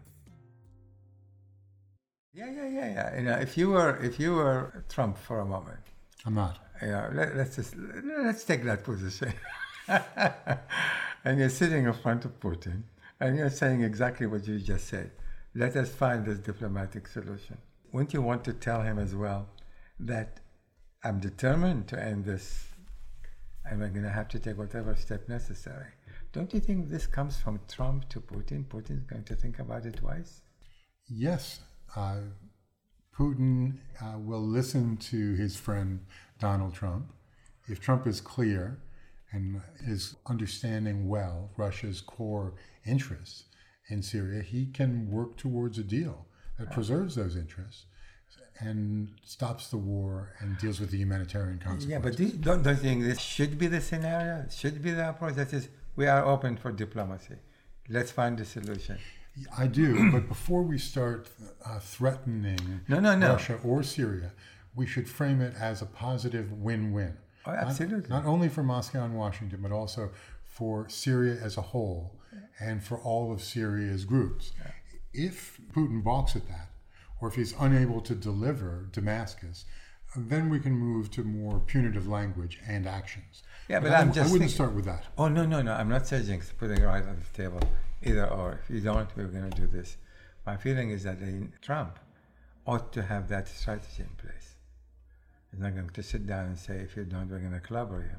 [2.34, 3.18] Yeah, yeah, yeah, yeah.
[3.18, 5.80] You know, if you were if you were Trump for a moment,
[6.26, 6.60] I'm not.
[6.82, 9.34] You know, let, us just let's take that position.
[9.88, 12.84] and you're sitting in front of Putin,
[13.20, 15.12] and you're saying exactly what you just said.
[15.56, 17.58] Let us find this diplomatic solution.
[17.92, 19.50] Wouldn't you want to tell him as well
[20.00, 20.40] that
[21.04, 22.69] I'm determined to end this,
[23.70, 25.92] and we're going to have to take whatever step necessary?
[26.34, 28.66] Don't you think this comes from Trump to Putin?
[28.66, 30.42] Putin's going to think about it twice?
[31.08, 31.60] Yes.
[31.96, 32.18] Uh,
[33.16, 36.06] Putin uh, will listen to his friend
[36.40, 37.12] Donald Trump.
[37.68, 38.80] If Trump is clear
[39.32, 42.54] and is understanding well Russia's core
[42.86, 43.46] interests
[43.90, 46.26] in Syria, he can work towards a deal
[46.58, 47.86] that preserves those interests
[48.60, 51.90] and stops the war and deals with the humanitarian consequences.
[51.90, 54.46] Yeah, but do, don't, don't you think this should be the scenario?
[54.50, 57.36] Should be the approach that is we are open for diplomacy.
[57.88, 58.98] Let's find a solution.
[59.58, 61.30] I do, but before we start
[61.66, 63.30] uh, threatening no, no, no.
[63.34, 64.34] Russia or Syria,
[64.76, 67.16] we should frame it as a positive win-win.
[67.46, 68.10] Oh, absolutely.
[68.10, 70.12] Not, not only for Moscow and Washington, but also
[70.44, 72.16] for Syria as a whole
[72.60, 74.52] and for all of Syria's groups.
[75.14, 76.69] If Putin balks at that,
[77.22, 79.66] or if he's unable to deliver Damascus,
[80.16, 83.44] then we can move to more punitive language and actions.
[83.68, 84.30] Yeah, but, but I'm I, just.
[84.30, 85.06] I wouldn't thinking, start with that.
[85.18, 85.74] Oh no, no, no!
[85.74, 87.62] I'm not saying putting it right on the table,
[88.04, 88.62] either or.
[88.64, 89.98] If you don't, we're going to do this.
[90.46, 92.00] My feeling is that they, Trump
[92.66, 94.56] ought to have that strategy in place.
[95.52, 98.02] He's not going to sit down and say, "If you don't, we're going to clobber
[98.02, 98.18] you,"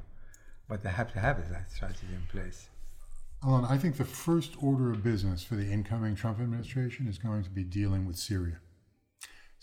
[0.69, 2.69] but they have to have that strategy in place.
[3.43, 7.43] Alon, I think the first order of business for the incoming Trump administration is going
[7.43, 8.59] to be dealing with Syria.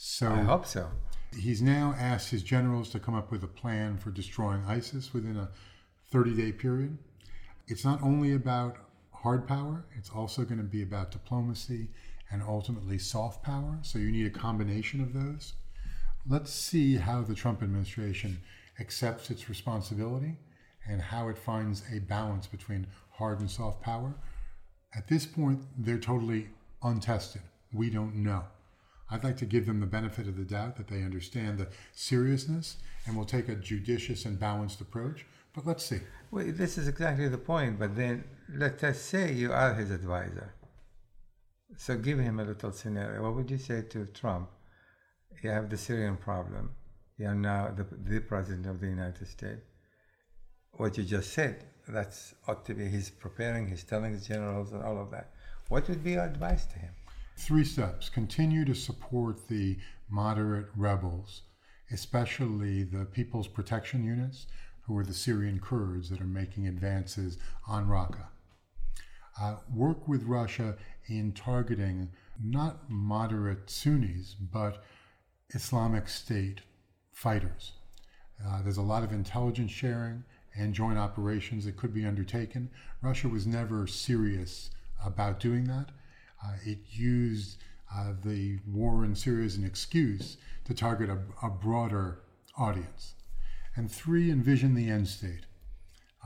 [0.01, 0.89] So I hope so.
[1.37, 5.37] He's now asked his generals to come up with a plan for destroying ISIS within
[5.37, 5.49] a
[6.13, 6.97] 30 day period.
[7.67, 8.77] It's not only about
[9.13, 11.89] hard power, it's also going to be about diplomacy
[12.31, 13.77] and ultimately soft power.
[13.83, 15.55] So you need a combination of those.
[16.29, 18.41] Let's see how the Trump administration
[18.79, 20.37] accepts its responsibility
[20.89, 24.15] and how it finds a balance between hard and soft power.
[24.95, 26.51] At this point, they're totally
[26.85, 27.43] untested.
[27.73, 28.45] We don't know.
[29.11, 32.77] I'd like to give them the benefit of the doubt that they understand the seriousness
[33.07, 35.25] and will take a judicious and balanced approach.
[35.55, 36.01] But let's see.
[36.31, 37.79] Well, this is exactly the point.
[37.79, 40.53] But then let us say you are his advisor.
[41.77, 43.23] So give him a little scenario.
[43.23, 44.51] What would you say to Trump?
[45.43, 46.71] You have the Syrian problem.
[47.17, 49.63] You are now the, the president of the United States.
[50.73, 54.83] What you just said, that's ought to be, he's preparing, he's telling his generals and
[54.83, 55.31] all of that.
[55.69, 56.93] What would be your advice to him?
[57.39, 58.09] Three steps.
[58.09, 59.79] Continue to support the
[60.11, 61.43] moderate rebels,
[61.93, 64.47] especially the People's Protection Units,
[64.83, 68.27] who are the Syrian Kurds that are making advances on Raqqa.
[69.41, 72.11] Uh, work with Russia in targeting
[72.43, 74.83] not moderate Sunnis, but
[75.51, 76.63] Islamic State
[77.13, 77.73] fighters.
[78.45, 80.25] Uh, there's a lot of intelligence sharing
[80.57, 82.69] and joint operations that could be undertaken.
[83.01, 84.71] Russia was never serious
[85.07, 85.91] about doing that.
[86.45, 87.59] Uh, it used
[87.95, 92.21] uh, the war in Syria as an excuse to target a, a broader
[92.57, 93.15] audience.
[93.77, 95.47] And three, envision the end state.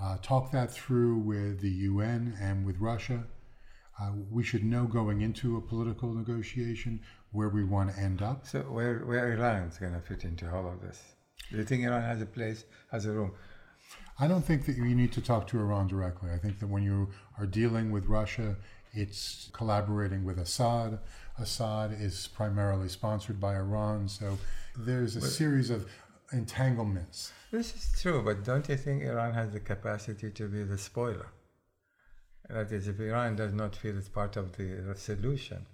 [0.00, 3.24] Uh, talk that through with the UN and with Russia.
[4.00, 8.46] Uh, we should know going into a political negotiation where we want to end up.
[8.46, 11.02] So where where Iran is going to fit into all of this?
[11.50, 13.32] Do you think Iran has a place, has a room?
[14.18, 16.30] I don't think that you need to talk to Iran directly.
[16.30, 18.56] I think that when you are dealing with Russia,
[18.92, 20.98] it's collaborating with Assad.
[21.38, 24.38] Assad is primarily sponsored by Iran, so
[24.76, 25.88] there's a but, series of
[26.32, 27.32] entanglements.
[27.50, 31.28] This is true, but don't you think Iran has the capacity to be the spoiler?
[32.48, 35.66] That is, if Iran does not feel it's part of the, solution,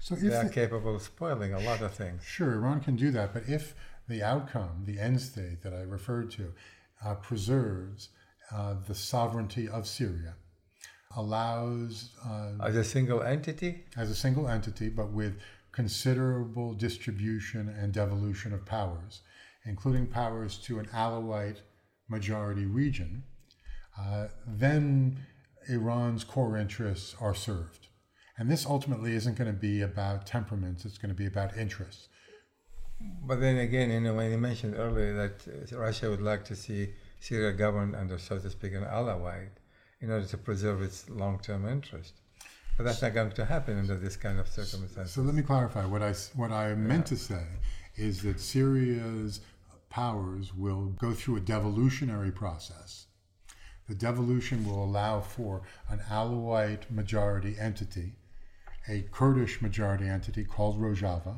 [0.00, 2.24] so they are the, capable of spoiling a lot of things.
[2.24, 3.74] Sure, Iran can do that, but if
[4.08, 6.52] the outcome, the end state that I referred to,
[7.04, 8.08] uh, preserves
[8.50, 10.34] uh, the sovereignty of Syria,
[11.16, 15.38] allows uh, as a single entity, as a single entity, but with
[15.72, 19.22] considerable distribution and devolution of powers,
[19.64, 21.60] including powers to an Alawite
[22.08, 23.22] majority region,
[23.98, 25.18] uh, then
[25.68, 27.88] Iran's core interests are served.
[28.38, 32.08] And this ultimately isn't going to be about temperaments, it's going to be about interests.
[33.26, 36.94] But then again, you know, when you mentioned earlier that Russia would like to see
[37.20, 39.56] Syria governed under, so to speak, an Alawite
[40.02, 42.14] in order to preserve its long-term interest.
[42.76, 45.14] But that's not going to happen under this kind of circumstances.
[45.14, 45.86] So let me clarify.
[45.86, 46.74] What I, what I yeah.
[46.74, 47.44] meant to say
[47.96, 49.40] is that Syria's
[49.90, 53.06] powers will go through a devolutionary process.
[53.88, 58.14] The devolution will allow for an Alawite majority entity,
[58.88, 61.36] a Kurdish majority entity called Rojava,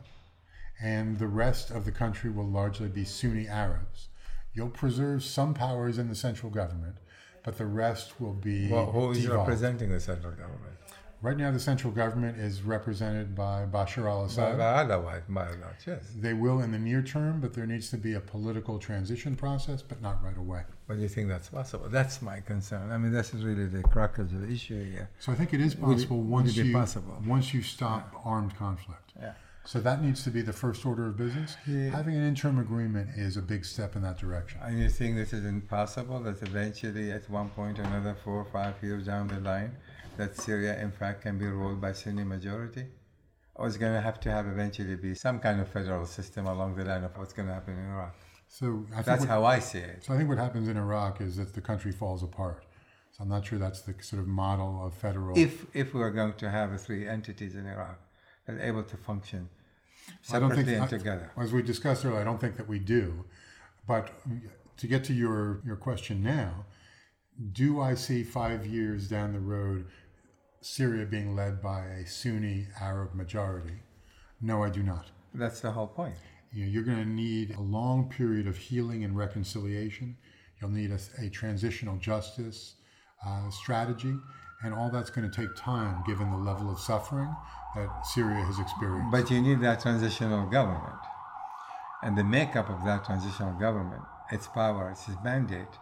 [0.81, 4.09] and the rest of the country will largely be Sunni Arabs.
[4.55, 6.98] You'll preserve some powers in the central government,
[7.45, 8.69] but the rest will be.
[8.69, 9.49] Well, who is devolved.
[9.49, 10.75] representing the central government?
[11.23, 14.59] Right now, the central government is represented by Bashar al Assad.
[14.59, 16.03] By, otherwise, by large, yes.
[16.15, 19.81] They will in the near term, but there needs to be a political transition process,
[19.81, 20.65] but not right away.
[20.87, 21.89] But do you think that's possible?
[21.89, 22.91] That's my concern.
[22.91, 25.09] I mean, this is really the crux of the issue here.
[25.19, 27.23] So I think it is possible would once would you possible?
[27.27, 28.31] once you stop yeah.
[28.31, 29.13] armed conflict.
[29.19, 29.33] Yeah.
[29.66, 31.57] So that needs to be the first order of business.
[31.66, 31.88] Yeah.
[31.88, 34.61] Having an interim agreement is a big step in that direction.
[34.62, 36.20] And you think this is impossible?
[36.20, 39.72] That eventually, at one point or another, four or five years down the line,
[40.18, 42.85] that Syria, in fact, can be ruled by Sunni majority?
[43.55, 46.74] Or is going to have to have eventually be some kind of federal system along
[46.77, 48.14] the line of what's going to happen in Iraq?
[48.48, 50.05] So that's what, how I see it.
[50.05, 52.66] So I think what happens in Iraq is that the country falls apart.
[53.12, 55.38] So I'm not sure that's the sort of model of federal.
[55.38, 57.98] If if we are going to have three entities in Iraq
[58.49, 59.49] are able to function
[60.33, 61.31] I don't think and together.
[61.37, 63.25] As we discussed earlier, I don't think that we do.
[63.87, 64.11] But
[64.79, 66.67] to get to your your question now,
[67.53, 69.87] do I see five years down the road
[70.61, 73.81] Syria being led by a Sunni Arab majority?
[74.40, 75.07] No, I do not.
[75.35, 76.17] That's the whole point.
[76.53, 80.17] You are going to need a long period of healing and reconciliation.
[80.61, 82.77] You'll need a, a transitional justice
[83.27, 84.15] uh, strategy,
[84.63, 87.35] and all that's going to take time given the level of suffering
[87.77, 89.10] that Syria has experienced.
[89.10, 91.00] But you need that transitional government.
[92.02, 95.75] And the makeup of that transitional government, its power, its mandate,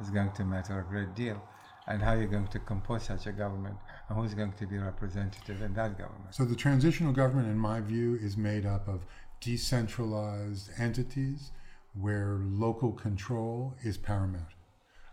[0.00, 1.42] is going to matter a great deal.
[1.86, 3.76] And how you're going to compose such a government,
[4.08, 6.34] and who's going to be representative in that government.
[6.34, 9.04] So the transitional government, in my view, is made up of
[9.40, 11.52] decentralized entities
[11.92, 14.54] where local control is paramount,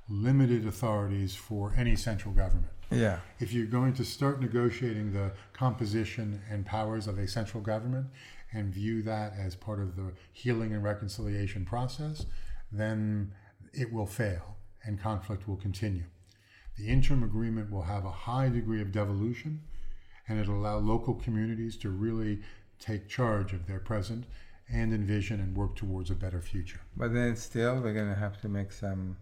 [0.08, 2.72] limited authorities for any central government.
[2.92, 3.20] Yeah.
[3.40, 8.08] If you're going to start negotiating the composition and powers of a central government
[8.52, 12.26] and view that as part of the healing and reconciliation process,
[12.72, 13.34] then
[13.74, 16.04] it will fail and conflict will continue.
[16.78, 19.62] The interim agreement will have a high degree of devolution
[20.28, 22.42] and it'll allow local communities to really
[22.80, 24.26] take charge of their present
[24.72, 26.82] and envision and work towards a better future.
[26.96, 29.18] But then still, we're going to have to make some,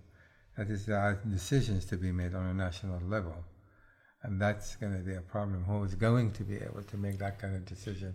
[0.57, 3.35] that is, there are decisions to be made on a national level.
[4.23, 5.63] And that's going to be a problem.
[5.63, 8.13] Who is going to be able to make that kind of decision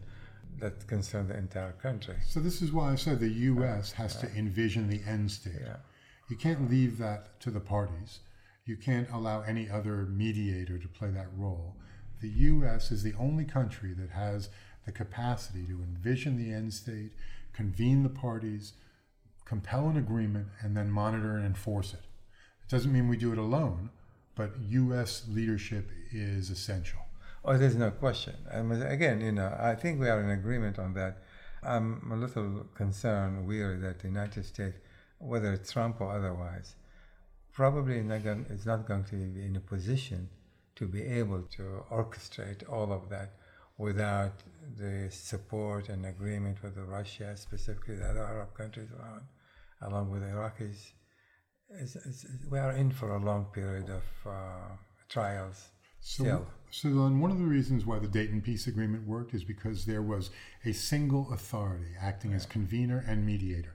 [0.59, 2.17] that concerns the entire country?
[2.27, 3.93] So, this is why I said the U.S.
[3.93, 5.63] has to envision the end state.
[5.63, 5.77] Yeah.
[6.29, 8.21] You can't leave that to the parties.
[8.67, 11.77] You can't allow any other mediator to play that role.
[12.21, 12.91] The U.S.
[12.91, 14.49] is the only country that has
[14.87, 17.13] the capacity to envision the end state,
[17.53, 18.75] convene the parties,
[19.45, 22.05] compel an agreement, and then monitor and enforce it.
[22.63, 23.91] It doesn't mean we do it alone,
[24.35, 25.25] but U.S.
[25.29, 27.01] leadership is essential.
[27.45, 28.35] Oh, there's no question.
[28.51, 31.19] And again, you know, I think we are in agreement on that.
[31.63, 34.79] I'm a little concerned, weary that the United States,
[35.19, 36.75] whether it's Trump or otherwise,
[37.53, 40.29] probably not going, is not going to be in a position
[40.77, 43.35] to be able to orchestrate all of that
[43.79, 44.43] without
[44.77, 49.23] the support and agreement with Russia, specifically the other Arab countries around,
[49.83, 50.93] along with the Iraqis.
[51.71, 54.69] It's, it's, we are in for a long period of uh,
[55.09, 55.69] trials
[56.01, 56.47] So, still.
[56.71, 60.03] so then one of the reasons why the Dayton Peace Agreement worked is because there
[60.03, 60.31] was
[60.65, 63.75] a single authority acting as convener and mediator.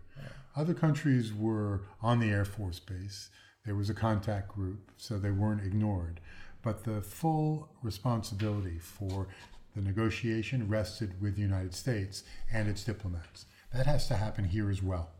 [0.55, 3.29] Other countries were on the Air Force Base.
[3.65, 6.19] There was a contact group, so they weren't ignored.
[6.63, 9.27] But the full responsibility for
[9.75, 13.45] the negotiation rested with the United States and its diplomats.
[13.73, 15.11] That has to happen here as well.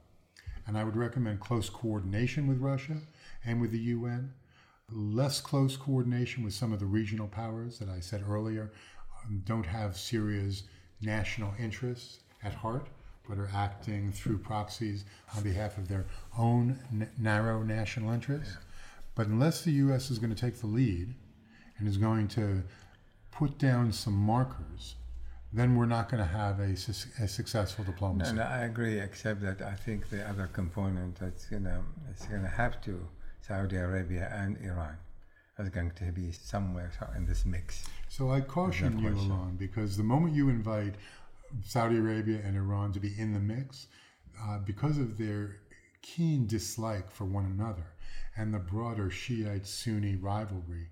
[0.67, 2.97] And I would recommend close coordination with Russia
[3.45, 4.33] and with the UN,
[4.91, 8.71] less close coordination with some of the regional powers that I said earlier
[9.25, 10.63] um, don't have Syria's
[11.01, 12.87] national interests at heart,
[13.27, 15.05] but are acting through proxies
[15.35, 16.05] on behalf of their
[16.37, 18.57] own n- narrow national interests.
[19.15, 20.09] But unless the U.S.
[20.09, 21.13] is going to take the lead
[21.77, 22.63] and is going to
[23.31, 24.95] put down some markers,
[25.51, 26.75] then we're not going to have a,
[27.23, 28.29] a successful diplomacy.
[28.29, 31.81] And I agree, except that I think the other component that's gonna
[32.11, 33.07] it's gonna have to
[33.41, 34.95] Saudi Arabia and Iran
[35.57, 37.85] is going to be somewhere in this mix.
[38.07, 39.31] So I caution you, question.
[39.31, 40.95] Alon, because the moment you invite
[41.63, 43.87] Saudi Arabia and Iran to be in the mix,
[44.41, 45.57] uh, because of their
[46.01, 47.87] keen dislike for one another
[48.37, 50.89] and the broader Shiite Sunni rivalry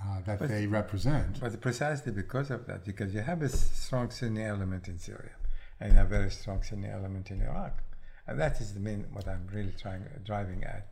[0.00, 4.10] uh, that But- they represent, But precisely because of that, because you have a strong
[4.10, 5.32] Sunni element in Syria
[5.80, 7.82] and a very strong Sunni element in Iraq,
[8.26, 10.88] and that is the main what I'm really trying driving at.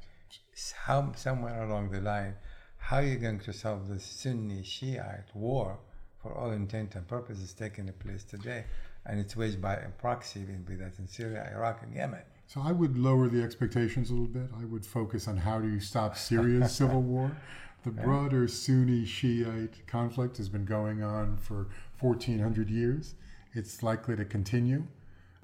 [0.86, 2.34] How somewhere along the line,
[2.78, 5.78] how are you going to solve the Sunni Shiite war,
[6.22, 8.64] for all intent and purposes, taking place today,
[9.04, 12.22] and it's waged by a proxy, be that in Syria, Iraq, and Yemen.
[12.46, 14.50] So I would lower the expectations a little bit.
[14.60, 17.36] I would focus on how do you stop Syria's civil war.
[17.84, 21.66] The broader Sunni Shiite conflict has been going on for
[21.98, 23.14] 1400 years.
[23.54, 24.84] It's likely to continue.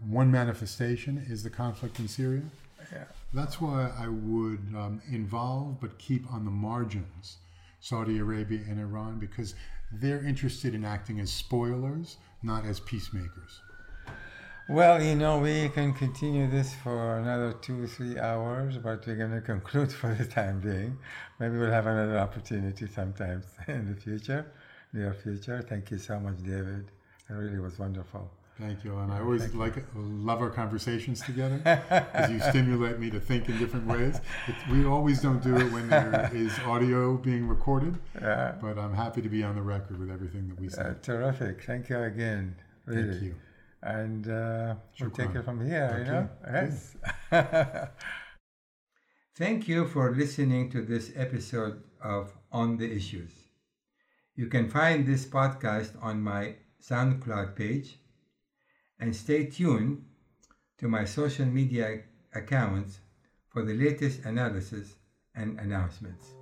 [0.07, 2.43] One manifestation is the conflict in Syria.
[2.93, 3.05] Yeah.
[3.35, 7.39] That's why I would um, involve but keep on the margins
[7.81, 9.55] Saudi Arabia and Iran because
[9.93, 13.63] they're interested in acting as spoilers, not as peacemakers.
[14.69, 19.33] Well, you know, we can continue this for another two, three hours, but we're going
[19.33, 20.99] to conclude for the time being.
[21.41, 24.45] Maybe we'll have another opportunity sometimes in the future,
[24.93, 25.65] near future.
[25.67, 26.91] Thank you so much, David.
[27.31, 28.31] It really was wonderful.
[28.61, 31.59] Thank you, and I always like love our conversations together
[32.13, 34.21] because you stimulate me to think in different ways.
[34.49, 38.93] It, we always don't do it when there is audio being recorded, Yeah, but I'm
[38.93, 41.65] happy to be on the record with everything that we uh, terrific.
[41.65, 42.57] Thank you again.
[42.85, 43.11] Really.
[43.13, 43.35] Thank you.
[43.83, 46.29] And uh, we'll take it from here, you know?
[46.47, 46.97] Okay, Yes.
[49.37, 53.31] Thank you for listening to this episode of On the Issues.
[54.35, 57.99] You can find this podcast on my SoundCloud page
[58.99, 60.05] and stay tuned
[60.79, 62.03] to my social media
[62.35, 62.99] accounts
[63.49, 64.97] for the latest analysis
[65.35, 66.38] and announcements.